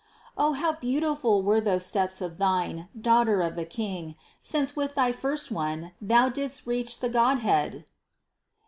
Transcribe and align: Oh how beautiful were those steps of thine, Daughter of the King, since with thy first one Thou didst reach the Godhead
Oh 0.35 0.53
how 0.53 0.71
beautiful 0.73 1.43
were 1.43 1.61
those 1.61 1.85
steps 1.85 2.21
of 2.21 2.39
thine, 2.39 2.89
Daughter 2.99 3.41
of 3.43 3.55
the 3.55 3.65
King, 3.65 4.15
since 4.39 4.75
with 4.75 4.95
thy 4.95 5.11
first 5.11 5.51
one 5.51 5.91
Thou 6.01 6.27
didst 6.27 6.65
reach 6.65 7.01
the 7.01 7.09
Godhead 7.09 7.85